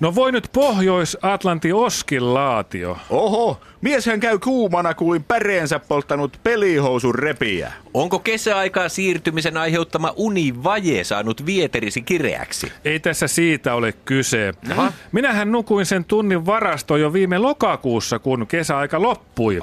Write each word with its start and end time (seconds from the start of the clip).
No 0.00 0.14
voi 0.14 0.32
nyt 0.32 0.48
Pohjois-Atlanti 0.52 1.72
Oskillaatio. 1.72 2.96
Oho, 3.10 3.60
mieshän 3.80 4.20
käy 4.20 4.38
kuumana 4.38 4.94
kuin 4.94 5.24
päreensä 5.24 5.78
polttanut 5.78 6.40
pelihousun 6.42 7.14
repiä. 7.14 7.72
Onko 7.94 8.18
kesäaikaa 8.18 8.88
siirtymisen 8.88 9.56
aiheuttama 9.56 10.12
univaje 10.16 11.04
saanut 11.04 11.46
vieterisi 11.46 12.02
kireäksi? 12.02 12.72
Ei 12.84 13.00
tässä 13.00 13.28
siitä 13.28 13.74
ole 13.74 13.92
kyse. 13.92 14.54
Aha. 14.70 14.92
Minähän 15.12 15.52
nukuin 15.52 15.86
sen 15.86 16.04
tunnin 16.04 16.46
varasto 16.46 16.96
jo 16.96 17.12
viime 17.12 17.38
lokakuussa, 17.38 18.18
kun 18.18 18.46
kesäaika 18.46 19.02
loppui. 19.02 19.56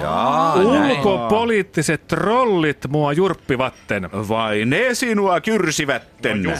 Jaa, 0.00 0.56
näin. 0.56 0.66
Ulkopoliittiset 0.66 2.06
trollit 2.06 2.88
mua 2.88 3.12
jurppivatten. 3.12 4.08
Vai 4.12 4.64
ne 4.64 4.94
sinua 4.94 5.40
kyrsivätten? 5.40 6.42
No 6.42 6.52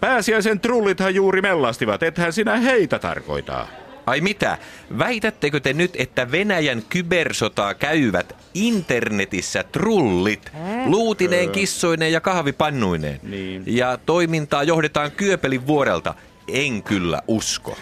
Pääsiäisen 0.00 0.60
trullithan 0.60 1.14
juuri 1.14 1.42
mellastivat, 1.42 2.02
ethän 2.02 2.32
sinä 2.32 2.56
heitä 2.56 2.98
tarkoita. 2.98 3.66
Ai 4.06 4.20
mitä? 4.20 4.58
Väitättekö 4.98 5.60
te 5.60 5.72
nyt, 5.72 5.90
että 5.98 6.30
Venäjän 6.32 6.82
kybersotaa 6.88 7.74
käyvät 7.74 8.36
internetissä 8.54 9.62
trullit, 9.62 10.52
luutineen 10.86 11.50
kissoineen 11.50 12.12
ja 12.12 12.20
kahvipannuineen? 12.20 13.20
Niin. 13.22 13.62
Ja 13.66 13.98
toimintaa 14.06 14.62
johdetaan 14.62 15.10
Kyöpelin 15.10 15.66
vuorelta? 15.66 16.14
En 16.48 16.82
kyllä 16.82 17.22
usko. 17.28 17.76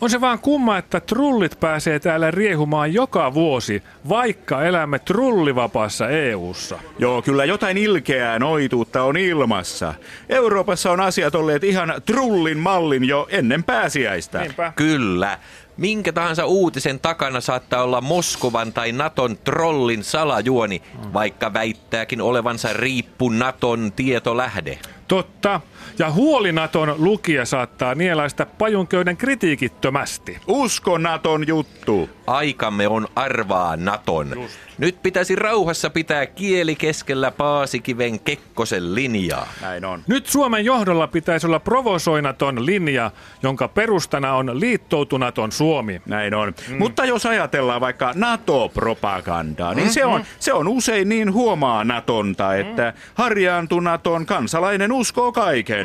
On 0.00 0.10
se 0.10 0.20
vaan 0.20 0.38
kumma, 0.38 0.78
että 0.78 1.00
trullit 1.00 1.60
pääsee 1.60 1.98
täällä 1.98 2.30
riehumaan 2.30 2.94
joka 2.94 3.34
vuosi, 3.34 3.82
vaikka 4.08 4.64
elämme 4.64 4.98
trullivapaassa 4.98 6.08
EU:ssa. 6.08 6.78
Joo, 6.98 7.22
kyllä 7.22 7.44
jotain 7.44 7.78
ilkeää 7.78 8.38
noituutta 8.38 9.02
on 9.02 9.16
ilmassa. 9.16 9.94
Euroopassa 10.28 10.90
on 10.92 11.00
asiat 11.00 11.34
olleet 11.34 11.64
ihan 11.64 11.94
trullin 12.06 12.58
mallin 12.58 13.04
jo 13.04 13.26
ennen 13.30 13.64
pääsiäistä. 13.64 14.40
Niinpä. 14.40 14.72
Kyllä. 14.76 15.38
Minkä 15.76 16.12
tahansa 16.12 16.46
uutisen 16.46 17.00
takana 17.00 17.40
saattaa 17.40 17.82
olla 17.82 18.00
Moskovan 18.00 18.72
tai 18.72 18.92
Naton 18.92 19.38
trollin 19.44 20.04
salajuoni, 20.04 20.82
vaikka 21.12 21.52
väittääkin 21.52 22.20
olevansa 22.20 22.72
riippu 22.72 23.28
Naton 23.28 23.92
tietolähde. 23.96 24.78
Totta. 25.08 25.60
Ja 25.98 26.10
huolinaton 26.10 26.94
lukija 26.98 27.44
saattaa 27.44 27.94
nielaista 27.94 28.46
pajunköyden 28.46 29.16
kritiikittömästi. 29.16 30.38
Usko 30.46 30.98
Naton 30.98 31.46
juttu. 31.46 32.10
Aikamme 32.26 32.88
on 32.88 33.08
arvaa 33.16 33.76
Naton. 33.76 34.48
Nyt 34.78 35.02
pitäisi 35.02 35.36
rauhassa 35.36 35.90
pitää 35.90 36.26
kieli 36.26 36.76
keskellä 36.76 37.30
Paasikiven 37.30 38.20
Kekkosen 38.20 38.94
linjaa. 38.94 39.48
Näin 39.62 39.84
on. 39.84 40.02
Nyt 40.06 40.26
Suomen 40.26 40.64
johdolla 40.64 41.06
pitäisi 41.06 41.46
olla 41.46 41.60
provosoinaton 41.60 42.66
linja, 42.66 43.10
jonka 43.42 43.68
perustana 43.68 44.34
on 44.34 44.60
liittoutunaton 44.60 45.52
Suomi. 45.52 46.02
Näin 46.06 46.34
on. 46.34 46.54
Mm. 46.68 46.78
Mutta 46.78 47.04
jos 47.04 47.26
ajatellaan 47.26 47.80
vaikka 47.80 48.12
NATO-propagandaa, 48.14 49.74
niin 49.74 49.90
se, 49.90 50.04
on, 50.04 50.24
se 50.38 50.52
on 50.52 50.68
usein 50.68 51.08
niin 51.08 51.32
huomaanatonta, 51.32 52.54
että 52.54 52.92
harjaantunaton 53.14 54.26
kansalainen 54.26 54.92
uskoo 54.92 55.32
kaiken. 55.32 55.77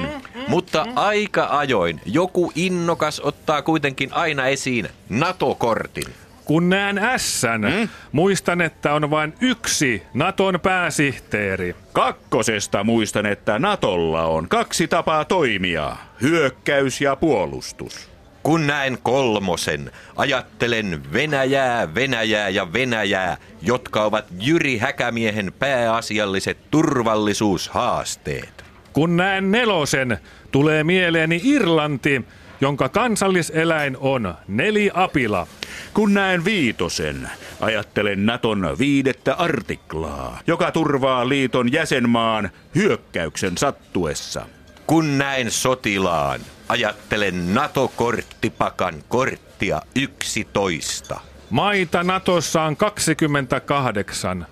Mutta 0.47 0.85
aika 0.95 1.47
ajoin 1.51 2.01
joku 2.05 2.51
innokas 2.55 3.19
ottaa 3.19 3.61
kuitenkin 3.61 4.13
aina 4.13 4.47
esiin 4.47 4.89
NATO-kortin. 5.09 6.13
Kun 6.45 6.69
näen 6.69 6.97
ässän, 6.97 7.61
mm? 7.61 7.89
muistan, 8.11 8.61
että 8.61 8.93
on 8.93 9.09
vain 9.09 9.33
yksi 9.41 10.03
Naton 10.13 10.59
pääsihteeri. 10.59 11.75
Kakkosesta 11.93 12.83
muistan, 12.83 13.25
että 13.25 13.59
Natolla 13.59 14.25
on 14.25 14.47
kaksi 14.47 14.87
tapaa 14.87 15.25
toimia. 15.25 15.95
Hyökkäys 16.21 17.01
ja 17.01 17.15
puolustus. 17.15 18.09
Kun 18.43 18.67
näen 18.67 18.97
kolmosen, 19.03 19.91
ajattelen 20.15 21.03
Venäjää, 21.13 21.95
Venäjää 21.95 22.49
ja 22.49 22.73
Venäjää, 22.73 23.37
jotka 23.61 24.03
ovat 24.03 24.25
Jyri 24.39 24.77
Häkämiehen 24.77 25.53
pääasialliset 25.59 26.57
turvallisuushaasteet. 26.71 28.62
Kun 28.93 29.17
näen 29.17 29.51
nelosen, 29.51 30.17
tulee 30.51 30.83
mieleeni 30.83 31.41
Irlanti, 31.43 32.21
jonka 32.61 32.89
kansalliseläin 32.89 33.97
on 33.99 34.33
neliapila. 34.47 35.47
Kun 35.93 36.13
näen 36.13 36.45
viitosen, 36.45 37.29
ajattelen 37.61 38.25
Naton 38.25 38.75
viidettä 38.79 39.33
artiklaa, 39.33 40.39
joka 40.47 40.71
turvaa 40.71 41.29
liiton 41.29 41.71
jäsenmaan 41.71 42.49
hyökkäyksen 42.75 43.57
sattuessa. 43.57 44.45
Kun 44.87 45.17
näen 45.17 45.51
sotilaan, 45.51 46.39
ajattelen 46.69 47.53
NATO-korttipakan 47.53 49.03
korttia 49.09 49.81
11. 49.95 51.19
Maita 51.49 52.03
Natossa 52.03 52.61
on 52.61 52.77
28. 52.77 54.47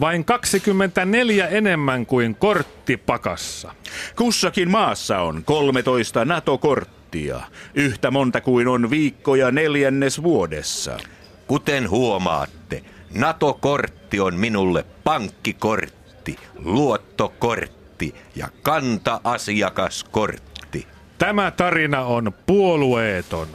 Vain 0.00 0.24
24 0.24 1.48
enemmän 1.48 2.06
kuin 2.06 2.34
korttipakassa. 2.34 3.74
Kussakin 4.16 4.70
maassa 4.70 5.18
on 5.18 5.44
13 5.44 6.24
NATO-korttia, 6.24 7.40
yhtä 7.74 8.10
monta 8.10 8.40
kuin 8.40 8.68
on 8.68 8.90
viikkoja 8.90 9.50
neljännes 9.50 10.22
vuodessa. 10.22 10.98
Kuten 11.46 11.90
huomaatte, 11.90 12.82
NATO-kortti 13.14 14.20
on 14.20 14.34
minulle 14.34 14.84
pankkikortti, 15.04 16.36
luottokortti 16.54 18.14
ja 18.34 18.48
kanta-asiakaskortti. 18.62 20.86
Tämä 21.18 21.50
tarina 21.50 22.04
on 22.04 22.32
puolueeton. 22.46 23.48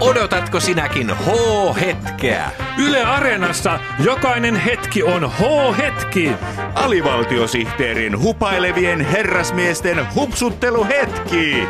Odotatko 0.00 0.60
sinäkin 0.60 1.10
H-hetkeä? 1.10 2.50
Yle 2.78 3.04
Areenassa 3.04 3.80
jokainen 4.04 4.56
hetki 4.56 5.02
on 5.02 5.30
H-hetki. 5.30 6.30
Alivaltiosihteerin 6.74 8.18
hupailevien 8.18 9.00
herrasmiesten 9.00 10.14
hupsutteluhetki. 10.14 11.62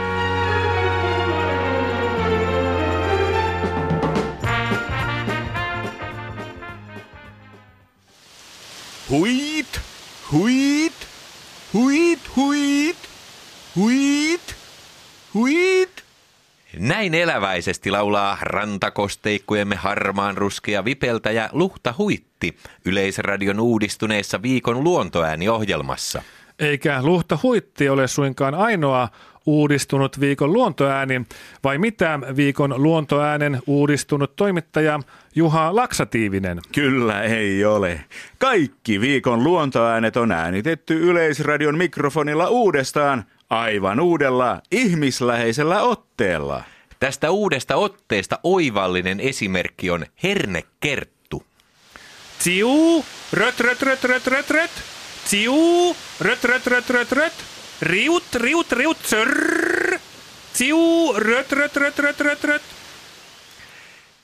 Huit, 9.10 9.80
huit, 10.32 10.92
huit, 11.74 12.20
huit, 12.36 13.08
huit, 13.76 14.56
huit. 15.34 16.04
Näin 17.08 17.22
eläväisesti 17.22 17.90
laulaa 17.90 18.38
rantakosteikkujemme 18.40 19.76
harmaan 19.76 20.36
ruskea 20.36 20.84
vipeltäjä 20.84 21.48
Luhta 21.52 21.94
Huitti 21.98 22.56
Yleisradion 22.84 23.60
uudistuneessa 23.60 24.42
viikon 24.42 24.84
luontoääniohjelmassa. 24.84 26.22
Eikä 26.58 27.02
Luhta 27.02 27.38
Huitti 27.42 27.88
ole 27.88 28.08
suinkaan 28.08 28.54
ainoa 28.54 29.08
uudistunut 29.46 30.20
viikon 30.20 30.52
luontoääni, 30.52 31.22
vai 31.64 31.78
mitä 31.78 32.20
viikon 32.36 32.82
luontoäänen 32.82 33.62
uudistunut 33.66 34.36
toimittaja 34.36 35.00
Juha 35.34 35.76
Laksatiivinen? 35.76 36.58
Kyllä 36.74 37.22
ei 37.22 37.64
ole. 37.64 38.04
Kaikki 38.38 39.00
viikon 39.00 39.44
luontoäänet 39.44 40.16
on 40.16 40.32
äänitetty 40.32 41.10
Yleisradion 41.10 41.78
mikrofonilla 41.78 42.48
uudestaan, 42.48 43.24
aivan 43.50 44.00
uudella 44.00 44.60
ihmisläheisellä 44.70 45.82
otteella. 45.82 46.64
Tästä 47.00 47.30
uudesta 47.30 47.76
otteesta 47.76 48.38
oivallinen 48.42 49.20
esimerkki 49.20 49.90
on 49.90 50.06
hernekerttu. 50.22 51.42
Tsiu, 52.38 53.04
röt, 53.32 53.60
röt, 53.60 53.82
röt, 53.82 54.04
röt, 54.04 54.26
röt, 54.26 54.50
röt. 54.50 54.70
Tsiu, 55.24 55.96
röt, 56.20 56.44
röt, 56.44 56.66
röt, 56.66 56.90
röt, 56.90 57.12
röt. 57.12 57.32
Riut, 57.82 58.34
riut, 58.34 58.72
riut, 58.72 58.98
sörr. 59.04 59.98
Tsiu, 60.52 61.12
röt, 61.12 61.52
röt, 61.52 61.76
röt, 61.76 61.98
röt, 61.98 62.20
röt, 62.20 62.44
röt. 62.44 62.62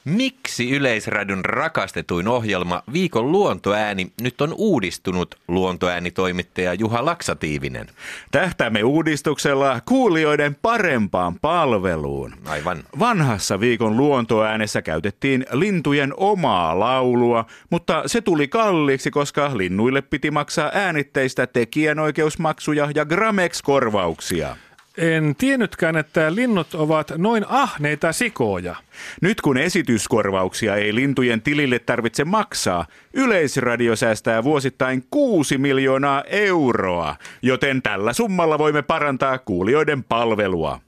Miksi 0.04 0.70
Yleisradion 0.70 1.44
rakastetuin 1.44 2.28
ohjelma 2.28 2.82
Viikon 2.92 3.32
luontoääni 3.32 4.12
nyt 4.20 4.40
on 4.40 4.54
uudistunut 4.56 5.34
luontoäänitoimittaja 5.48 6.74
Juha 6.74 7.04
Laksatiivinen? 7.04 7.86
Tähtäämme 8.30 8.82
uudistuksella 8.82 9.80
kuulijoiden 9.88 10.56
parempaan 10.62 11.40
palveluun. 11.40 12.34
Aivan. 12.46 12.84
Vanhassa 12.98 13.60
viikon 13.60 13.96
luontoäänessä 13.96 14.82
käytettiin 14.82 15.46
lintujen 15.52 16.14
omaa 16.16 16.80
laulua, 16.80 17.46
mutta 17.70 18.02
se 18.06 18.20
tuli 18.20 18.48
kalliiksi, 18.48 19.10
koska 19.10 19.58
linnuille 19.58 20.02
piti 20.02 20.30
maksaa 20.30 20.70
äänitteistä 20.74 21.46
tekijänoikeusmaksuja 21.46 22.88
ja 22.94 23.04
Gramex-korvauksia. 23.04 24.56
En 24.98 25.34
tiennytkään, 25.38 25.96
että 25.96 26.34
linnut 26.34 26.74
ovat 26.74 27.12
noin 27.16 27.44
ahneita 27.48 28.12
sikoja. 28.12 28.76
Nyt 29.20 29.40
kun 29.40 29.56
esityskorvauksia 29.56 30.76
ei 30.76 30.94
lintujen 30.94 31.42
tilille 31.42 31.78
tarvitse 31.78 32.24
maksaa, 32.24 32.86
Yleisradio 33.14 33.96
säästää 33.96 34.44
vuosittain 34.44 35.04
6 35.10 35.58
miljoonaa 35.58 36.24
euroa, 36.26 37.16
joten 37.42 37.82
tällä 37.82 38.12
summalla 38.12 38.58
voimme 38.58 38.82
parantaa 38.82 39.38
kuulijoiden 39.38 40.04
palvelua. 40.04 40.80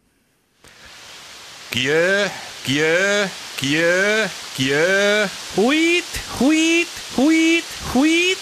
Kjö, 1.70 2.29
kjö, 2.67 3.29
kjö, 3.61 4.29
kjö, 4.56 5.29
Huit, 5.56 6.05
huit, 6.41 6.88
huit, 7.17 7.64
huit. 7.94 8.38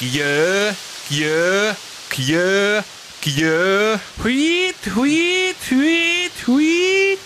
kjö, 0.00 0.74
kjö, 1.08 1.74
kjö, 2.16 2.82
kjö. 3.24 3.98
Huit, 4.24 4.76
huit, 4.96 5.56
huit, 5.70 6.32
huit. 6.46 7.20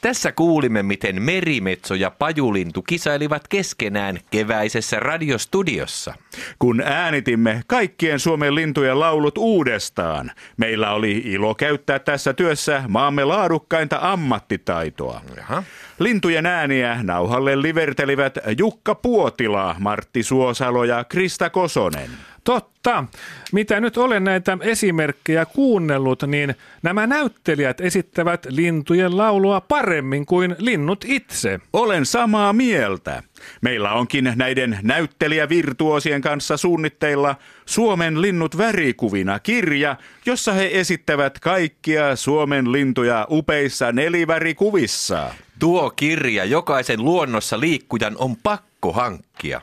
Tässä 0.00 0.32
kuulimme, 0.32 0.82
miten 0.82 1.22
merimetso 1.22 1.94
ja 1.94 2.10
pajulintu 2.10 2.82
kisailivat 2.82 3.48
keskenään 3.48 4.18
keväisessä 4.30 5.00
radiostudiossa. 5.00 6.14
Kun 6.58 6.80
äänitimme 6.80 7.62
kaikkien 7.66 8.20
Suomen 8.20 8.54
lintujen 8.54 9.00
laulut 9.00 9.38
uudestaan, 9.38 10.30
meillä 10.56 10.92
oli 10.92 11.22
ilo 11.24 11.54
käyttää 11.54 11.98
tässä 11.98 12.32
työssä 12.32 12.82
maamme 12.88 13.24
laadukkainta 13.24 13.98
ammattitaitoa. 14.02 15.20
Jaha. 15.36 15.62
Lintujen 15.98 16.46
ääniä 16.46 16.98
nauhalle 17.02 17.62
livertelivät 17.62 18.38
Jukka 18.58 18.94
Puotila, 18.94 19.76
Martti 19.78 20.22
Suosalo 20.22 20.84
ja 20.84 21.04
Krista 21.04 21.50
Kosonen. 21.50 22.10
Totta. 22.50 23.04
Mitä 23.52 23.80
nyt 23.80 23.96
olen 23.96 24.24
näitä 24.24 24.58
esimerkkejä 24.60 25.44
kuunnellut, 25.44 26.22
niin 26.22 26.54
nämä 26.82 27.06
näyttelijät 27.06 27.80
esittävät 27.80 28.46
lintujen 28.48 29.16
laulua 29.16 29.60
paremmin 29.60 30.26
kuin 30.26 30.56
linnut 30.58 31.04
itse. 31.08 31.60
Olen 31.72 32.06
samaa 32.06 32.52
mieltä. 32.52 33.22
Meillä 33.62 33.92
onkin 33.92 34.32
näiden 34.36 34.78
näyttelijävirtuosien 34.82 36.20
kanssa 36.20 36.56
suunnitteilla 36.56 37.36
Suomen 37.66 38.22
linnut 38.22 38.58
värikuvina 38.58 39.38
kirja, 39.38 39.96
jossa 40.26 40.52
he 40.52 40.70
esittävät 40.72 41.38
kaikkia 41.38 42.16
Suomen 42.16 42.72
lintuja 42.72 43.26
upeissa 43.30 43.92
nelivärikuvissa. 43.92 45.34
Tuo 45.58 45.90
kirja 45.90 46.44
jokaisen 46.44 47.04
luonnossa 47.04 47.60
liikkujan 47.60 48.16
on 48.18 48.36
pakko 48.36 48.92
hankkia. 48.92 49.60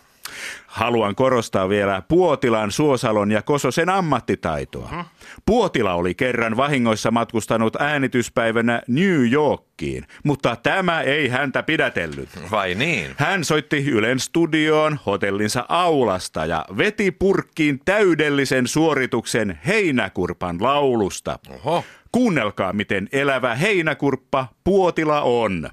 Haluan 0.78 1.16
korostaa 1.16 1.70
vielä 1.70 2.02
Puotilan, 2.08 2.72
Suosalon 2.72 3.32
ja 3.32 3.42
Kososen 3.42 3.90
ammattitaitoa. 3.90 5.06
Puotila 5.46 5.94
oli 5.94 6.16
kerran 6.16 6.58
vahingoissa 6.58 7.12
matkustanut 7.12 7.76
äänityspäivänä 7.82 8.82
New 8.88 9.32
Yorkiin, 9.32 10.08
mutta 10.24 10.56
tämä 10.56 11.02
ei 11.02 11.28
häntä 11.28 11.64
pidätellyt. 11.64 12.30
Vai 12.52 12.76
niin? 12.76 13.12
Hän 13.18 13.44
soitti 13.44 13.90
Ylen 13.90 14.20
studioon 14.20 15.00
hotellinsa 15.06 15.66
aulasta 15.70 16.46
ja 16.46 16.66
veti 16.78 17.12
purkkiin 17.12 17.80
täydellisen 17.86 18.68
suorituksen 18.68 19.60
heinäkurpan 19.68 20.58
laulusta. 20.62 21.40
Oho. 21.50 21.84
Kuunnelkaa, 22.12 22.74
miten 22.74 23.10
elävä 23.12 23.56
heinäkurppa 23.56 24.48
Puotila 24.64 25.22
on. 25.22 25.70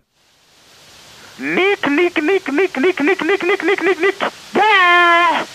Nick, 1.36 1.90
nick, 1.90 2.22
nick, 2.22 2.46
nick, 2.52 2.76
nick, 2.76 3.00
nick, 3.00 3.20
nick, 3.20 3.42
nick, 3.42 3.62
nick, 3.64 3.82
nick, 3.82 4.00
nick. 4.00 4.14
Yeah! 4.54 5.46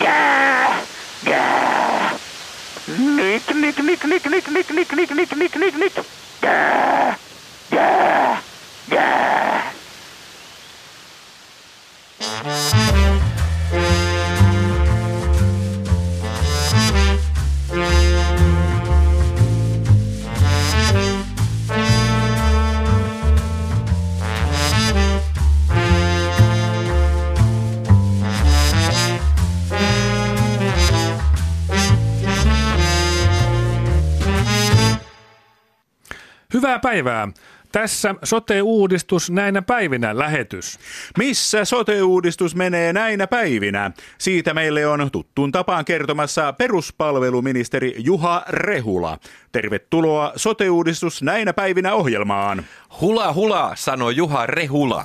Yeah! 0.00 0.84
Yeah! 1.24 2.18
Nick, 2.88 3.54
nick, 3.54 3.78
nick, 3.78 4.04
nick, 4.04 4.26
nick, 4.26 4.50
nick, 4.50 4.70
nick, 4.72 4.92
nick, 4.92 5.10
nick, 5.12 5.36
nick, 5.36 5.56
nick, 5.56 5.76
nick. 5.76 6.04
Yeah! 6.42 7.16
Yeah! 7.70 8.42
Yeah! 8.90 9.72
Hyvää 36.68 36.78
päivää. 36.78 37.28
Tässä 37.72 38.14
sote-uudistus 38.24 39.30
näinä 39.30 39.62
päivinä 39.62 40.18
lähetys. 40.18 40.78
Missä 41.18 41.64
sote-uudistus 41.64 42.54
menee 42.54 42.92
näinä 42.92 43.26
päivinä? 43.26 43.90
Siitä 44.18 44.54
meille 44.54 44.86
on 44.86 45.10
tuttuun 45.12 45.52
tapaan 45.52 45.84
kertomassa 45.84 46.52
peruspalveluministeri 46.52 47.94
Juha 47.98 48.42
Rehula. 48.48 49.18
Tervetuloa 49.52 50.32
sote-uudistus 50.36 51.22
näinä 51.22 51.52
päivinä 51.52 51.94
ohjelmaan. 51.94 52.64
Hula 53.00 53.32
hula, 53.32 53.72
sanoi 53.74 54.16
Juha 54.16 54.46
Rehula. 54.46 55.04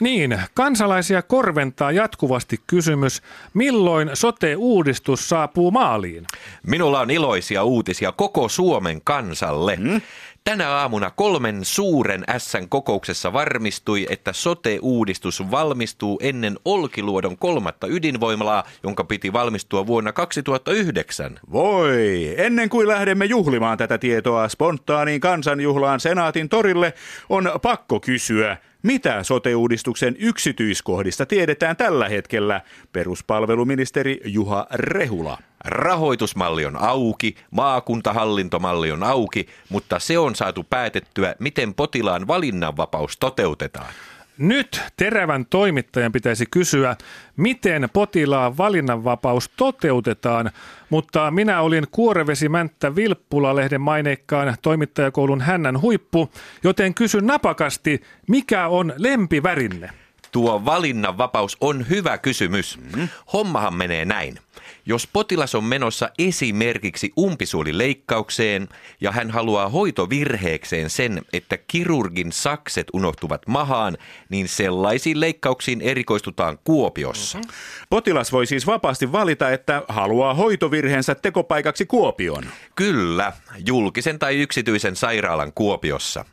Niin, 0.00 0.40
kansalaisia 0.54 1.22
korventaa 1.22 1.92
jatkuvasti 1.92 2.60
kysymys, 2.66 3.22
milloin 3.54 4.10
sote-uudistus 4.14 5.28
saapuu 5.28 5.70
maaliin. 5.70 6.24
Minulla 6.66 7.00
on 7.00 7.10
iloisia 7.10 7.64
uutisia 7.64 8.12
koko 8.12 8.48
Suomen 8.48 9.00
kansalle. 9.04 9.76
Hmm? 9.76 10.00
Tänä 10.46 10.70
aamuna 10.70 11.10
kolmen 11.10 11.64
suuren 11.64 12.24
Sn 12.38 12.68
kokouksessa 12.68 13.32
varmistui, 13.32 14.06
että 14.10 14.32
sote-uudistus 14.32 15.50
valmistuu 15.50 16.18
ennen 16.22 16.58
Olkiluodon 16.64 17.38
kolmatta 17.38 17.86
ydinvoimalaa, 17.86 18.64
jonka 18.82 19.04
piti 19.04 19.32
valmistua 19.32 19.86
vuonna 19.86 20.12
2009. 20.12 21.40
Voi, 21.52 22.34
ennen 22.36 22.68
kuin 22.68 22.88
lähdemme 22.88 23.24
juhlimaan 23.24 23.78
tätä 23.78 23.98
tietoa 23.98 24.48
spontaaniin 24.48 25.20
kansanjuhlaan 25.20 26.00
Senaatin 26.00 26.48
torille, 26.48 26.94
on 27.28 27.50
pakko 27.62 28.00
kysyä, 28.00 28.56
mitä 28.82 29.22
sote-uudistuksen 29.22 30.16
yksityiskohdista 30.18 31.26
tiedetään 31.26 31.76
tällä 31.76 32.08
hetkellä? 32.08 32.60
Peruspalveluministeri 32.92 34.20
Juha 34.24 34.66
Rehula. 34.70 35.38
Rahoitusmalli 35.66 36.66
on 36.66 36.76
auki, 36.76 37.36
maakuntahallintomalli 37.50 38.92
on 38.92 39.02
auki, 39.02 39.48
mutta 39.68 39.98
se 39.98 40.18
on 40.18 40.34
saatu 40.34 40.64
päätettyä, 40.70 41.34
miten 41.38 41.74
potilaan 41.74 42.26
valinnanvapaus 42.26 43.16
toteutetaan. 43.16 43.94
Nyt 44.38 44.82
terävän 44.96 45.46
toimittajan 45.46 46.12
pitäisi 46.12 46.46
kysyä, 46.50 46.96
miten 47.36 47.88
potilaan 47.92 48.56
valinnanvapaus 48.56 49.50
toteutetaan, 49.56 50.50
mutta 50.90 51.30
minä 51.30 51.60
olin 51.60 51.86
Kuorevesi 51.90 52.48
Mänttä 52.48 52.96
Vilppula-lehden 52.96 53.80
maineikkaan 53.80 54.56
toimittajakoulun 54.62 55.40
hännän 55.40 55.80
huippu, 55.80 56.30
joten 56.64 56.94
kysyn 56.94 57.26
napakasti, 57.26 58.02
mikä 58.28 58.68
on 58.68 58.92
lempivärinne? 58.96 59.90
Tuo 60.36 60.64
valinnanvapaus 60.64 61.56
on 61.60 61.88
hyvä 61.88 62.18
kysymys. 62.18 62.78
Mm. 62.96 63.08
Hommahan 63.32 63.74
menee 63.74 64.04
näin. 64.04 64.38
Jos 64.86 65.08
potilas 65.12 65.54
on 65.54 65.64
menossa 65.64 66.10
esimerkiksi 66.18 67.12
umpisuolileikkaukseen 67.18 68.68
ja 69.00 69.12
hän 69.12 69.30
haluaa 69.30 69.68
hoitovirheekseen 69.68 70.90
sen, 70.90 71.22
että 71.32 71.56
kirurgin 71.56 72.32
sakset 72.32 72.86
unohtuvat 72.92 73.42
mahaan, 73.46 73.98
niin 74.28 74.48
sellaisiin 74.48 75.20
leikkauksiin 75.20 75.80
erikoistutaan 75.80 76.58
Kuopiossa. 76.64 77.38
Mm-hmm. 77.38 77.52
Potilas 77.90 78.32
voi 78.32 78.46
siis 78.46 78.66
vapaasti 78.66 79.12
valita, 79.12 79.50
että 79.50 79.82
haluaa 79.88 80.34
hoitovirheensä 80.34 81.14
tekopaikaksi 81.14 81.86
Kuopioon. 81.86 82.44
Kyllä, 82.74 83.32
julkisen 83.66 84.18
tai 84.18 84.36
yksityisen 84.36 84.96
sairaalan 84.96 85.52
Kuopiossa. 85.52 86.24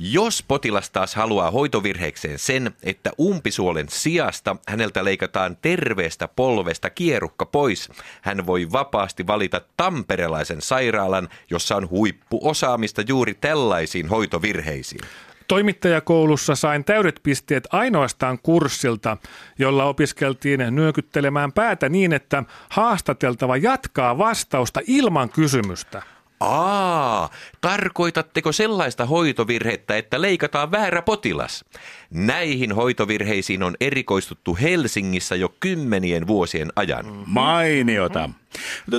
Jos 0.00 0.44
potilas 0.48 0.90
taas 0.90 1.14
haluaa 1.14 1.50
hoitovirheekseen 1.50 2.38
sen, 2.38 2.70
että 2.82 3.10
umpisuolen 3.20 3.86
sijasta 3.88 4.56
häneltä 4.68 5.04
leikataan 5.04 5.56
terveestä 5.62 6.28
polvesta 6.28 6.90
kierukka 6.90 7.46
pois, 7.46 7.88
hän 8.22 8.46
voi 8.46 8.68
vapaasti 8.72 9.26
valita 9.26 9.60
tamperelaisen 9.76 10.62
sairaalan, 10.62 11.28
jossa 11.50 11.76
on 11.76 11.90
huippuosaamista 11.90 13.02
juuri 13.08 13.34
tällaisiin 13.34 14.08
hoitovirheisiin. 14.08 15.00
Toimittajakoulussa 15.48 16.54
sain 16.54 16.84
täydet 16.84 17.20
pisteet 17.22 17.68
ainoastaan 17.72 18.38
kurssilta, 18.42 19.16
jolla 19.58 19.84
opiskeltiin 19.84 20.60
nyökyttelemään 20.70 21.52
päätä 21.52 21.88
niin, 21.88 22.12
että 22.12 22.44
haastateltava 22.68 23.56
jatkaa 23.56 24.18
vastausta 24.18 24.80
ilman 24.86 25.28
kysymystä. 25.28 26.02
Aa, 26.40 27.30
tarkoitatteko 27.60 28.52
sellaista 28.52 29.06
hoitovirhettä, 29.06 29.96
että 29.96 30.22
leikataan 30.22 30.70
väärä 30.70 31.02
potilas? 31.02 31.64
Näihin 32.10 32.72
hoitovirheisiin 32.72 33.62
on 33.62 33.76
erikoistuttu 33.80 34.58
Helsingissä 34.60 35.36
jo 35.36 35.54
kymmenien 35.60 36.26
vuosien 36.26 36.72
ajan. 36.76 37.22
Mainiota. 37.26 38.30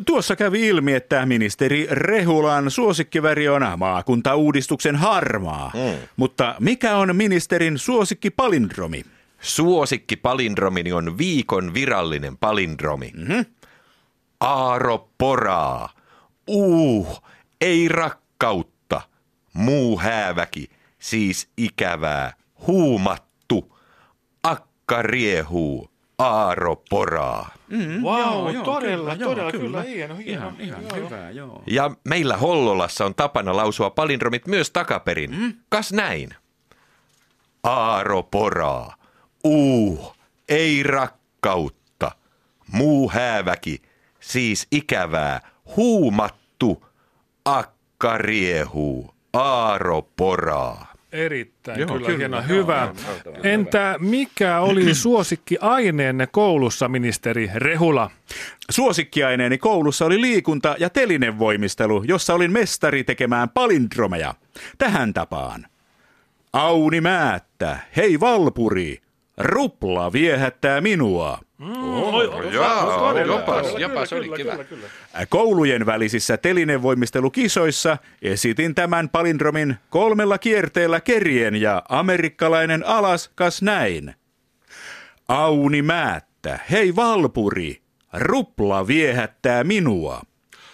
Tuossa 0.05 0.35
kävi 0.35 0.67
ilmi, 0.67 0.93
että 0.93 1.25
ministeri 1.25 1.87
Rehulan 1.91 2.71
suosikkiväri 2.71 3.49
on 3.49 3.61
maakuntauudistuksen 3.77 4.95
harmaa. 4.95 5.71
Mm. 5.73 6.07
Mutta 6.17 6.55
mikä 6.59 6.97
on 6.97 7.15
ministerin 7.15 7.77
suosikkipalindromi? 7.77 9.05
Suosikki 9.41 10.15
palindromini 10.15 10.91
on 10.91 11.17
viikon 11.17 11.73
virallinen 11.73 12.37
palindromi. 12.37 13.11
Mm-hmm. 13.15 13.45
Aaro 14.39 15.09
poraa. 15.17 15.98
Uh, 16.49 17.21
ei 17.61 17.87
rakkautta. 17.87 19.01
Muu 19.53 19.99
hääväki, 19.99 20.69
siis 20.99 21.49
ikävää. 21.57 22.33
Huumattu. 22.67 23.77
Akka 24.43 25.01
riehuu. 25.01 25.89
Aaro 26.17 26.75
poraa. 26.89 27.49
Mm, 27.67 28.01
wow, 28.01 28.19
joo, 28.21 28.49
joo, 28.49 28.63
todella, 28.63 29.15
kyllä, 29.15 29.29
todella, 29.29 29.51
joo, 29.51 29.61
kyllä, 29.61 29.81
hieno, 29.81 30.15
hieno. 30.15 30.45
Ihan, 30.45 30.55
ihan 30.59 30.83
joo, 30.83 30.95
hyvä, 30.95 31.29
joo. 31.29 31.63
Ja 31.67 31.91
meillä 32.03 32.37
Hollolassa 32.37 33.05
on 33.05 33.15
tapana 33.15 33.55
lausua 33.55 33.89
palindromit 33.89 34.47
myös 34.47 34.71
takaperin. 34.71 35.31
Mm? 35.35 35.53
Kas 35.69 35.93
näin? 35.93 36.29
Aaro 37.63 38.23
poraa. 38.23 38.95
Uh, 39.43 40.15
ei 40.49 40.83
rakkautta. 40.83 42.11
Muu 42.71 43.09
hääväki, 43.09 43.81
siis 44.19 44.67
ikävää. 44.71 45.41
Huumattu. 46.63 46.87
Akka 47.45 48.17
riehuu. 48.17 49.13
Aaro 49.33 50.01
poraa. 50.01 50.93
Erittäin, 51.11 51.79
Joo, 51.79 51.87
kyllä, 51.87 52.05
kyllä, 52.05 52.17
hieno, 52.17 52.37
joo, 52.37 52.47
hyvä. 52.47 52.93
joo, 53.25 53.35
Entä 53.43 53.95
mikä 53.99 54.59
oli 54.59 54.95
suosikki 54.95 55.57
aineenne 55.61 56.27
koulussa, 56.27 56.87
ministeri 56.87 57.49
Rehula? 57.55 58.11
Suosikkiaineeni 58.71 59.57
koulussa 59.57 60.05
oli 60.05 60.21
liikunta- 60.21 60.75
ja 60.79 60.89
telinevoimistelu, 60.89 62.03
jossa 62.03 62.33
olin 62.33 62.51
mestari 62.51 63.03
tekemään 63.03 63.49
palindromeja. 63.49 64.33
Tähän 64.77 65.13
tapaan. 65.13 65.65
Auni 66.53 67.01
määttä, 67.01 67.79
hei 67.95 68.19
Valpuri, 68.19 68.97
rupla 69.37 70.13
viehättää 70.13 70.81
minua. 70.81 71.39
Joo, 71.59 73.21
jopas, 73.25 73.67
jopas 73.77 74.13
oli 74.13 74.29
kiva. 74.29 74.53
Koulujen 75.29 75.85
välisissä 75.85 76.37
telinevoimistelukisoissa 76.37 77.97
esitin 78.21 78.75
tämän 78.75 79.09
palindromin 79.09 79.75
kolmella 79.89 80.37
kierteellä 80.37 81.01
kerien 81.01 81.55
ja 81.55 81.83
amerikkalainen 81.89 82.85
alas 82.85 83.31
kas 83.35 83.61
näin. 83.61 84.15
Auni 85.27 85.81
määttä, 85.81 86.59
hei 86.71 86.95
Valpuri, 86.95 87.81
rupla 88.13 88.87
viehättää 88.87 89.63
minua. 89.63 90.21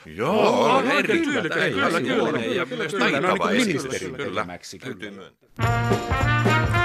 Joo, 0.06 0.64
on 0.64 0.76
oikein 0.76 0.98
erittäin 0.98 1.24
tyylikäs, 1.24 1.74
hyvä, 1.74 2.02
kyllä, 2.02 2.02
kyllä, 2.02 2.40
kyllä, 2.40 2.56
ja 2.56 2.66
kyllä, 2.66 2.82
myös 2.82 2.92
kyllä, 2.92 3.06
no 3.06 3.12
niin 3.12 3.22
taitava 3.22 3.48
kuin 3.48 3.58
esitys, 3.58 3.84
ministerin 3.84 4.16
kyllä. 4.16 4.42
tekemäksi, 4.42 4.80
Täytyy 4.80 5.12
kyllä. 5.12 5.22
myöntää. 5.22 6.85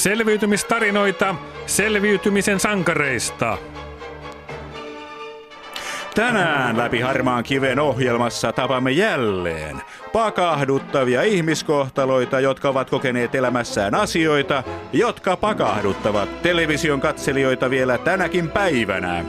Selviytymistarinoita 0.00 1.34
selviytymisen 1.66 2.60
sankareista. 2.60 3.58
Tänään 6.14 6.78
läpi 6.78 7.00
harmaan 7.00 7.44
kiven 7.44 7.80
ohjelmassa 7.80 8.52
tapamme 8.52 8.90
jälleen 8.90 9.82
pakahduttavia 10.12 11.22
ihmiskohtaloita, 11.22 12.40
jotka 12.40 12.68
ovat 12.68 12.90
kokeneet 12.90 13.34
elämässään 13.34 13.94
asioita, 13.94 14.62
jotka 14.92 15.36
pakahduttavat 15.36 16.42
television 16.42 17.00
katselijoita 17.00 17.70
vielä 17.70 17.98
tänäkin 17.98 18.50
päivänä. 18.50 19.24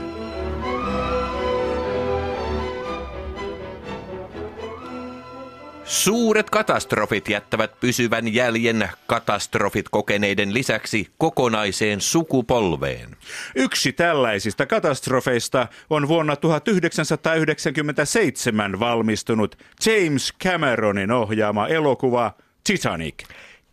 Suuret 5.92 6.50
katastrofit 6.50 7.28
jättävät 7.28 7.80
pysyvän 7.80 8.34
jäljen 8.34 8.88
katastrofit 9.06 9.88
kokeneiden 9.88 10.54
lisäksi 10.54 11.08
kokonaiseen 11.18 12.00
sukupolveen. 12.00 13.16
Yksi 13.54 13.92
tällaisista 13.92 14.66
katastrofeista 14.66 15.66
on 15.90 16.08
vuonna 16.08 16.36
1997 16.36 18.80
valmistunut 18.80 19.58
James 19.86 20.32
Cameronin 20.44 21.10
ohjaama 21.10 21.68
elokuva 21.68 22.32
Titanic. 22.64 23.24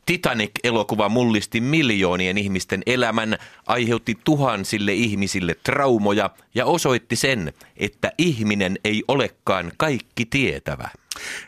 Titanic-elokuva 0.06 1.10
mullisti 1.10 1.62
miljoonien 1.62 2.38
ihmisten 2.38 2.84
elämän, 2.86 3.38
aiheutti 3.68 4.18
tuhansille 4.24 4.94
ihmisille 4.94 5.56
traumoja 5.64 6.30
ja 6.56 6.66
osoitti 6.66 7.16
sen, 7.16 7.54
että 7.78 8.12
ihminen 8.18 8.80
ei 8.84 9.04
olekaan 9.08 9.72
kaikki 9.78 10.26
tietävä. 10.26 10.90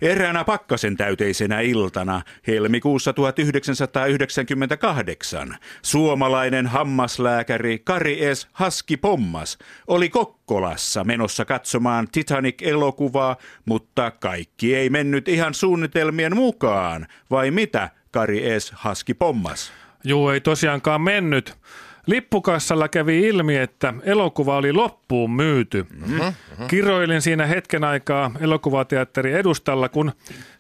Eräänä 0.02 0.44
pakkasen 0.44 0.98
täyteisenä 0.98 1.60
iltana 1.60 2.22
helmikuussa 2.48 3.14
1998 3.14 5.58
suomalainen 5.82 6.68
hammaslääkäri 6.68 7.80
Kari 7.80 8.20
S. 8.34 8.48
Haski 8.52 8.98
Pommas 8.98 9.58
oli 9.88 10.10
Kokkolassa 10.10 11.04
menossa 11.04 11.46
katsomaan 11.46 12.08
Titanic-elokuvaa, 12.12 13.36
mutta 13.66 14.12
kaikki 14.12 14.76
ei 14.76 14.90
mennyt 14.90 15.28
ihan 15.28 15.54
suunnitelmien 15.54 16.36
mukaan. 16.36 17.08
Vai 17.32 17.52
mitä, 17.52 17.90
Kari 18.12 18.60
S. 18.60 18.72
Haski 18.76 19.14
Pommas? 19.14 19.72
Juu, 20.04 20.30
ei 20.30 20.42
tosiaankaan 20.42 21.02
mennyt. 21.02 21.58
Lippukassalla 22.06 22.90
kävi 22.90 23.28
ilmi, 23.28 23.58
että 23.58 23.94
elokuva 24.04 24.58
oli 24.58 24.74
loppuun 24.74 25.32
myyty. 25.32 25.86
Mm-hmm. 25.94 26.34
Kiroilin 26.68 27.22
siinä 27.22 27.46
hetken 27.46 27.84
aikaa 27.84 28.32
elokuvateatterin 28.40 29.36
edustalla, 29.36 29.90
kun 29.90 30.12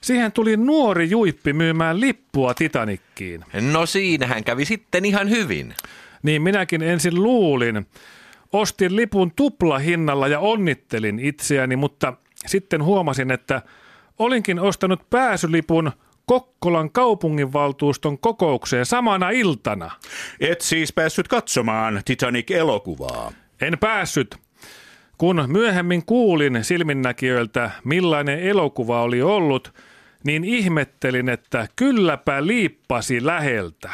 siihen 0.01 0.31
tuli 0.31 0.57
nuori 0.57 1.09
juippi 1.09 1.53
myymään 1.53 1.99
lippua 1.99 2.53
Titanikkiin. 2.53 3.45
No 3.71 3.85
siinähän 3.85 4.43
kävi 4.43 4.65
sitten 4.65 5.05
ihan 5.05 5.29
hyvin. 5.29 5.73
Niin 6.23 6.41
minäkin 6.41 6.81
ensin 6.81 7.23
luulin. 7.23 7.87
Ostin 8.53 8.95
lipun 8.95 9.31
tuplahinnalla 9.35 10.27
ja 10.27 10.39
onnittelin 10.39 11.19
itseäni, 11.19 11.75
mutta 11.75 12.13
sitten 12.45 12.83
huomasin, 12.83 13.31
että 13.31 13.61
olinkin 14.19 14.59
ostanut 14.59 15.09
pääsylipun 15.09 15.91
Kokkolan 16.31 16.91
kaupunginvaltuuston 16.91 18.19
kokoukseen 18.19 18.85
samana 18.85 19.29
iltana. 19.29 19.91
Et 20.39 20.61
siis 20.61 20.93
päässyt 20.93 21.27
katsomaan 21.27 22.01
Titanic-elokuvaa. 22.05 23.31
En 23.61 23.77
päässyt. 23.79 24.35
Kun 25.17 25.43
myöhemmin 25.47 26.05
kuulin 26.05 26.63
silminnäkijöiltä, 26.63 27.71
millainen 27.83 28.39
elokuva 28.39 29.01
oli 29.01 29.21
ollut, 29.21 29.73
niin 30.23 30.43
ihmettelin, 30.43 31.29
että 31.29 31.67
kylläpä 31.75 32.47
liippasi 32.47 33.25
läheltä. 33.25 33.89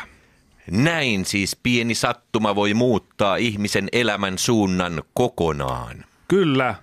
Näin 0.72 1.26
siis 1.26 1.56
pieni 1.64 1.96
sattuma 1.96 2.56
voi 2.56 2.74
muuttaa 2.74 3.36
ihmisen 3.36 3.90
elämän 3.92 4.38
suunnan 4.38 5.04
kokonaan. 5.14 6.06
Kyllä, 6.28 6.76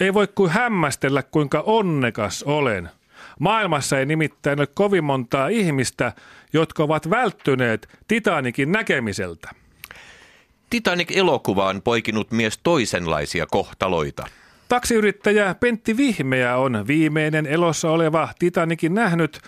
ei 0.00 0.14
voi 0.14 0.28
kuin 0.34 0.50
hämmästellä, 0.50 1.22
kuinka 1.22 1.60
onnekas 1.66 2.42
olen. 2.42 2.90
Maailmassa 3.38 3.98
ei 3.98 4.06
nimittäin 4.06 4.60
ole 4.60 4.66
kovin 4.66 5.04
montaa 5.04 5.48
ihmistä, 5.48 6.12
jotka 6.52 6.82
ovat 6.82 7.10
välttyneet 7.10 7.98
Titanikin 8.08 8.72
näkemiseltä. 8.72 9.50
Titanic-elokuva 10.70 11.68
on 11.68 11.82
poikinut 11.82 12.30
myös 12.30 12.60
toisenlaisia 12.62 13.46
kohtaloita. 13.46 14.26
Taksiyrittäjä 14.68 15.54
Pentti 15.54 15.96
Vihmeä 15.96 16.56
on 16.56 16.84
viimeinen 16.86 17.46
elossa 17.46 17.90
oleva 17.90 18.28
Titanikin 18.38 18.94
nähnyt, 18.94 19.40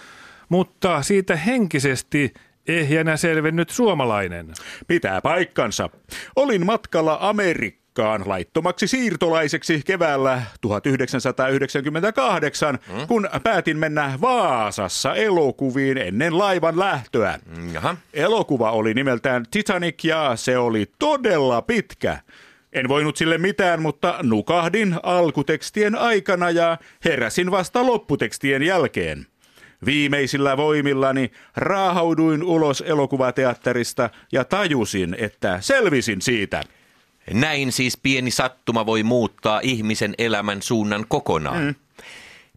mutta 0.48 1.02
siitä 1.02 1.36
henkisesti 1.36 2.34
Ehjänä 2.68 3.16
selvennyt 3.16 3.70
suomalainen. 3.70 4.52
Pitää 4.86 5.20
paikkansa. 5.20 5.90
Olin 6.36 6.66
matkalla 6.66 7.18
Amerikkaan 7.20 7.81
laittomaksi 8.25 8.87
siirtolaiseksi 8.87 9.82
keväällä 9.87 10.42
1998, 10.61 12.78
hmm? 12.88 13.06
kun 13.06 13.28
päätin 13.42 13.78
mennä 13.78 14.18
Vaasassa 14.20 15.14
elokuviin 15.14 15.99
ennen 15.99 16.38
laivan 16.38 16.78
lähtöä. 16.78 17.38
Jaha. 17.72 17.96
Elokuva 18.14 18.70
oli 18.70 18.94
nimeltään 18.94 19.44
Titanic 19.50 20.04
ja 20.04 20.32
se 20.37 20.58
oli 20.58 20.90
todella 20.99 21.62
pitkä. 21.62 22.18
En 22.72 22.88
voinut 22.88 23.16
sille 23.16 23.38
mitään, 23.38 23.82
mutta 23.82 24.18
nukahdin 24.22 24.96
alkutekstien 25.02 25.94
aikana 25.94 26.50
ja 26.50 26.78
heräsin 27.04 27.50
vasta 27.50 27.87
lopputekstien 27.87 28.62
jälkeen. 28.62 29.26
Viimeisillä 29.84 30.56
voimillani 30.56 31.30
raahauduin 31.56 32.42
ulos 32.42 32.84
elokuvateatterista 32.87 34.11
ja 34.32 34.44
tajusin, 34.44 35.16
että 35.18 35.58
selvisin 35.61 36.22
siitä. 36.22 36.62
Näin 37.30 37.72
siis 37.72 37.96
pieni 37.96 38.30
sattuma 38.30 38.86
voi 38.86 39.02
muuttaa 39.02 39.60
ihmisen 39.62 40.14
elämän 40.18 40.62
suunnan 40.62 41.04
kokonaan. 41.08 41.62
Mm. 41.62 41.74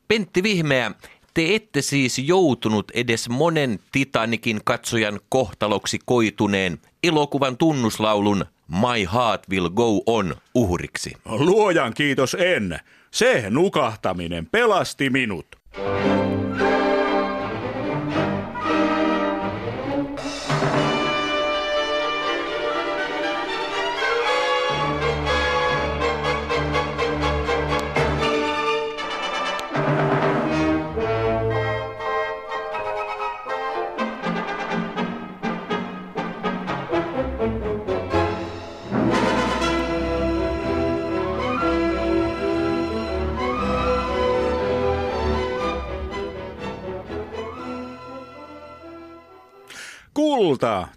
Pentti 0.08 0.44
Vihmeä, 0.44 0.92
te 1.34 1.56
ette 1.56 1.82
siis 1.82 2.20
joutunut 2.20 2.92
edes 2.92 3.30
monen 3.30 3.80
Titanikin 3.92 4.62
katsojan 4.64 5.20
kohtaloksi 5.30 6.00
koituneen 6.06 6.80
elokuvan 7.04 7.58
tunnuslaulun 7.58 8.46
My 8.68 9.08
Heart 9.14 9.50
Will 9.50 9.70
Go 9.70 10.02
On 10.06 10.36
uhriksi. 10.56 11.14
Luojan 11.26 11.94
kiitos 11.94 12.38
en. 12.40 12.80
Se 13.12 13.46
nukahtaminen 13.50 14.46
pelasti 14.46 15.10
minut. 15.10 15.46
Kulta. 15.76 16.15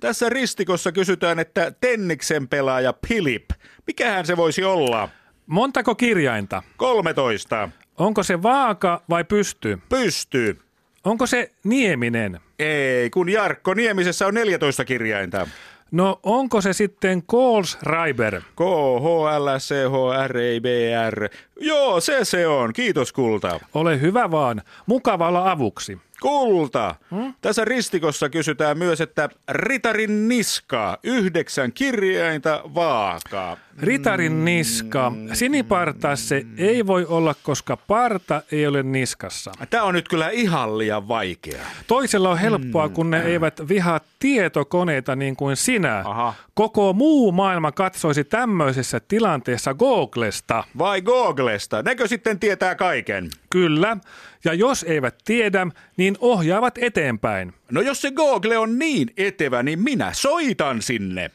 Tässä 0.01 0.29
ristikossa 0.29 0.93
kysytään, 0.93 1.39
että 1.39 1.73
Tenniksen 1.81 2.49
pelaaja 2.49 2.93
Philip, 2.93 3.51
mikähän 3.87 4.27
se 4.27 4.37
voisi 4.37 4.65
olla? 4.65 5.09
Montako 5.47 5.95
kirjainta? 5.95 6.63
13. 6.77 7.69
Onko 7.99 8.23
se 8.23 8.43
vaaka 8.43 9.03
vai 9.11 9.25
pysty? 9.25 9.79
Pystyy. 9.89 10.61
Onko 11.05 11.27
se 11.27 11.51
nieminen? 11.65 12.41
Ei, 12.59 13.11
kun 13.11 13.29
Jarkko 13.29 13.75
Niemisessä 13.75 14.27
on 14.27 14.35
14 14.35 14.85
kirjainta. 14.85 15.47
No 15.91 16.21
onko 16.23 16.61
se 16.61 16.73
sitten 16.73 17.23
Kohlschreiber? 17.27 18.41
K, 18.41 18.61
H, 19.01 19.05
L, 19.39 19.59
C, 19.59 19.75
H, 19.91 20.27
R, 20.27 20.37
E, 20.37 20.61
B, 20.61 20.65
R. 21.11 21.29
Joo, 21.61 22.01
se 22.01 22.25
se 22.25 22.47
on. 22.47 22.73
Kiitos 22.73 23.13
Kulta. 23.13 23.61
Ole 23.75 24.01
hyvä 24.01 24.31
vaan. 24.31 24.63
Mukava 24.87 25.29
olla 25.29 25.51
avuksi. 25.51 25.99
Kulta. 26.21 26.95
Hmm? 27.11 27.35
Tässä 27.41 27.65
ristikossa 27.65 28.29
kysytään 28.29 28.79
myös, 28.79 29.01
että 29.01 29.29
ritarin 29.49 30.29
niska, 30.29 30.99
yhdeksän 31.03 31.73
kirjainta 31.73 32.63
vaakaa. 32.75 33.57
Ritarin 33.83 34.45
niska. 34.45 35.13
Siniparta 35.33 36.17
se 36.17 36.47
ei 36.57 36.87
voi 36.87 37.05
olla, 37.05 37.35
koska 37.43 37.77
parta 37.77 38.43
ei 38.53 38.67
ole 38.67 38.83
niskassa. 38.83 39.53
Tämä 39.71 39.83
on 39.83 39.95
nyt 39.95 40.09
kyllä 40.09 40.31
ihan 40.31 40.79
liian 40.79 41.09
vaikea. 41.09 41.63
Toisella 41.87 42.31
on 42.31 42.39
helppoa, 42.39 42.89
kun 42.89 43.11
ne 43.11 43.23
eivät 43.23 43.69
vihaa 43.69 44.01
tietokoneita 44.19 45.17
niin 45.17 45.37
kuin 45.37 45.57
sinä. 45.57 46.03
Aha. 46.07 46.35
Koko 46.55 46.93
muu 46.93 47.33
maailma 47.33 47.73
katsoisi 47.73 48.25
tämmöisessä 48.25 49.01
tilanteessa 49.01 49.75
Googlesta. 49.75 50.65
Vai 50.79 51.03
Googlesta? 51.03 51.83
Nekö 51.83 52.09
sitten 52.09 52.41
tietää 52.41 52.75
kaiken? 52.75 53.31
Kyllä. 53.51 53.97
Ja 54.45 54.55
jos 54.55 54.83
eivät 54.89 55.15
tiedä, 55.25 55.67
niin 55.97 56.17
ohjaavat 56.21 56.79
eteenpäin. 56.79 57.53
No 57.71 57.81
jos 57.81 58.01
se 58.01 58.11
Google 58.11 58.59
on 58.59 58.79
niin 58.79 59.11
etevä, 59.17 59.63
niin 59.63 59.83
minä 59.83 60.11
soitan 60.13 60.83
sinne. 60.83 61.31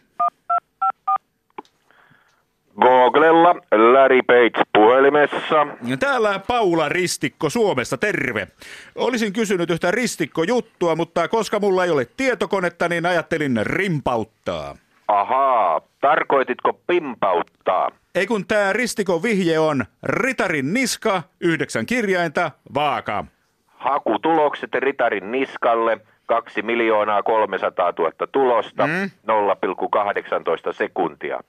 Googlella 2.81 3.55
Larry 3.93 4.21
Page 4.21 4.63
puhelimessa. 4.73 5.67
Täällä 5.99 6.39
Paula 6.47 6.89
Ristikko 6.89 7.49
Suomesta, 7.49 7.97
terve. 7.97 8.47
Olisin 8.95 9.33
kysynyt 9.33 9.69
yhtä 9.69 9.91
ristikkojuttua, 9.91 10.95
mutta 10.95 11.27
koska 11.27 11.59
mulla 11.59 11.83
ei 11.83 11.89
ole 11.91 12.07
tietokonetta, 12.17 12.89
niin 12.89 13.05
ajattelin 13.05 13.59
rimpauttaa. 13.63 14.75
Ahaa, 15.07 15.81
tarkoititko 16.01 16.73
pimpauttaa? 16.87 17.89
Ei 18.15 18.27
kun 18.27 18.47
tää 18.47 18.73
ristikon 18.73 19.23
vihje 19.23 19.59
on 19.59 19.85
ritarin 20.03 20.73
niska, 20.73 21.23
yhdeksän 21.41 21.85
kirjainta, 21.85 22.51
vaaka. 22.73 23.25
Hakutulokset 23.67 24.73
Ritarin 24.75 25.31
niskalle 25.31 25.97
2 26.25 26.61
miljoonaa 26.61 27.23
300 27.23 27.93
000 27.99 28.11
tulosta, 28.31 28.87
Mm. 28.87 29.09
0,18 29.27 30.73
sekuntia. 30.73 31.39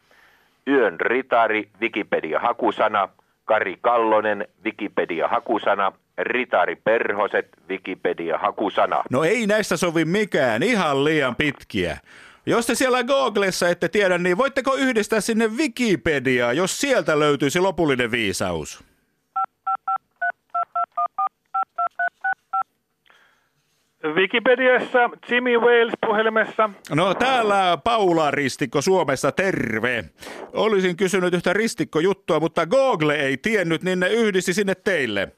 Yön 0.69 1.01
Ritari, 1.01 1.69
Wikipedia-hakusana, 1.81 3.09
Kari 3.45 3.77
Kallonen, 3.81 4.49
Wikipedia-hakusana, 4.65 5.93
Ritari 6.19 6.77
Perhoset, 6.77 7.49
Wikipedia-hakusana. 7.69 9.03
No 9.11 9.25
ei 9.25 9.47
näistä 9.47 9.77
sovi 9.77 10.05
mikään, 10.05 10.63
ihan 10.63 11.05
liian 11.05 11.37
pitkiä. 11.37 11.99
Jos 12.47 12.67
te 12.67 12.75
siellä 12.75 13.05
Googlessa 13.05 13.69
ette 13.69 13.89
tiedä, 13.89 14.19
niin 14.19 14.39
voitteko 14.39 14.75
yhdistää 14.75 15.21
sinne 15.21 15.49
Wikipediaa, 15.49 16.53
jos 16.53 16.81
sieltä 16.81 17.19
löytyisi 17.19 17.61
lopullinen 17.61 18.11
viisaus? 18.11 18.85
Wikipediassa 24.13 25.11
Jimmy 25.31 25.59
Wales 25.59 25.93
puhelimessa. 26.07 26.71
No 26.95 27.15
täällä 27.15 27.79
Paula 27.85 28.31
Ristikko 28.31 28.81
Suomesta, 28.81 29.33
terve. 29.33 30.05
Olisin 30.53 30.97
kysynyt 30.97 31.35
yhtä 31.35 31.53
ristikkojuttua, 31.53 32.41
mutta 32.41 32.67
Google 32.67 33.15
ei 33.15 33.37
tiennyt, 33.37 33.83
niin 33.83 34.01
ne 34.01 34.09
yhdisti 34.09 34.53
sinne 34.53 34.75
teille. 34.75 35.29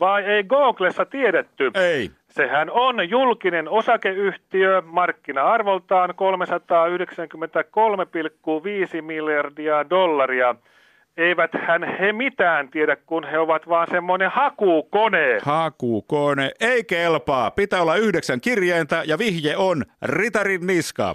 Vai 0.00 0.24
ei 0.24 0.44
Googlessa 0.44 1.04
tiedetty? 1.04 1.70
Ei. 1.74 2.10
Sehän 2.28 2.70
on 2.70 3.10
julkinen 3.10 3.68
osakeyhtiö 3.68 4.82
markkina-arvoltaan 4.86 6.10
393,5 6.10 6.14
miljardia 9.02 9.90
dollaria. 9.90 10.54
Eivät 11.16 11.50
hän 11.66 11.96
he 11.98 12.12
mitään 12.12 12.68
tiedä, 12.68 12.96
kun 12.96 13.24
he 13.24 13.38
ovat 13.38 13.68
vaan 13.68 13.86
semmoinen 13.90 14.30
hakukone. 14.30 15.38
Hakukone 15.42 16.50
ei 16.60 16.84
kelpaa. 16.84 17.50
Pitää 17.50 17.82
olla 17.82 17.96
yhdeksän 17.96 18.40
kirjainta 18.40 19.02
ja 19.06 19.18
vihje 19.18 19.56
on 19.56 19.82
Ritarin 20.02 20.66
niska. 20.66 21.14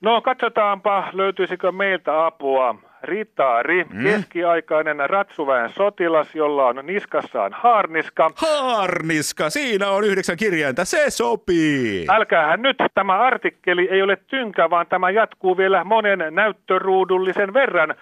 No 0.00 0.22
katsotaanpa, 0.22 1.08
löytyisikö 1.12 1.72
meiltä 1.72 2.26
apua. 2.26 2.74
Ritari, 3.02 3.84
mm. 3.84 4.04
keskiaikainen 4.04 5.10
ratsuväen 5.10 5.70
sotilas, 5.70 6.34
jolla 6.34 6.66
on 6.66 6.80
niskassaan 6.82 7.52
haarniska. 7.52 8.30
Haarniska, 8.34 9.50
siinä 9.50 9.88
on 9.88 10.04
yhdeksän 10.04 10.36
kirjainta, 10.36 10.84
se 10.84 11.10
sopii. 11.10 12.06
Älkäähän 12.08 12.62
nyt, 12.62 12.76
tämä 12.94 13.18
artikkeli 13.18 13.88
ei 13.90 14.02
ole 14.02 14.16
tynkä, 14.16 14.70
vaan 14.70 14.86
tämä 14.86 15.10
jatkuu 15.10 15.56
vielä 15.56 15.84
monen 15.84 16.18
näyttöruudullisen 16.30 17.54
verran, 17.54 17.94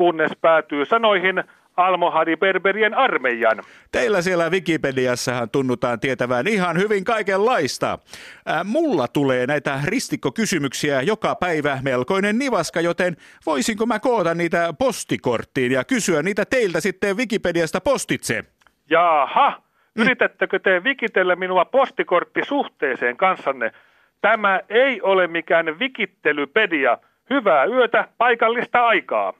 kunnes 0.00 0.32
päätyy 0.40 0.84
sanoihin 0.84 1.44
Almohadi 1.76 2.36
Berberien 2.36 2.94
armeijan. 2.94 3.58
Teillä 3.92 4.22
siellä 4.22 4.50
Wikipediassahan 4.50 5.50
tunnutaan 5.50 6.00
tietävään 6.00 6.46
ihan 6.46 6.78
hyvin 6.78 7.04
kaikenlaista. 7.04 7.98
Ää, 8.46 8.64
mulla 8.64 9.08
tulee 9.08 9.46
näitä 9.46 9.80
ristikkokysymyksiä 9.84 11.02
joka 11.02 11.34
päivä 11.34 11.78
melkoinen 11.82 12.38
nivaska, 12.38 12.80
joten 12.80 13.16
voisinko 13.46 13.86
mä 13.86 13.98
koota 13.98 14.34
niitä 14.34 14.74
postikorttiin 14.78 15.72
ja 15.72 15.84
kysyä 15.84 16.22
niitä 16.22 16.44
teiltä 16.44 16.80
sitten 16.80 17.16
Wikipediasta 17.16 17.80
postitse? 17.80 18.44
Jaha, 18.90 19.62
yritättekö 19.96 20.58
te 20.58 20.84
vikitellä 20.84 21.36
minua 21.36 21.64
postikorttisuhteeseen 21.64 23.16
kanssanne? 23.16 23.72
Tämä 24.20 24.60
ei 24.68 25.02
ole 25.02 25.26
mikään 25.26 25.78
vikittelypedia. 25.78 26.98
Hyvää 27.30 27.64
yötä, 27.64 28.08
paikallista 28.18 28.86
aikaa. 28.86 29.39